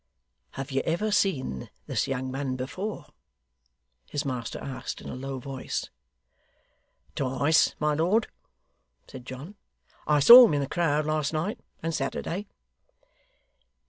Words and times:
'Have 0.53 0.71
you 0.71 0.81
ever 0.83 1.11
seen 1.11 1.69
this 1.85 2.07
young 2.07 2.31
man 2.31 2.55
before?' 2.55 3.05
his 4.07 4.25
master 4.25 4.57
asked 4.57 4.99
in 4.99 5.07
a 5.07 5.13
low 5.15 5.37
voice. 5.37 5.91
'Twice, 7.13 7.75
my 7.79 7.93
lord,' 7.93 8.27
said 9.05 9.27
John. 9.27 9.53
'I 10.07 10.21
saw 10.21 10.45
him 10.47 10.55
in 10.55 10.61
the 10.61 10.67
crowd 10.67 11.05
last 11.05 11.33
night 11.33 11.59
and 11.83 11.93
Saturday. 11.93 12.47